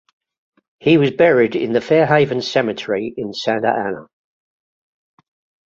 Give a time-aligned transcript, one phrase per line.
[0.79, 4.07] He was buried in the Fairhaven Cemetery in Santa Ana.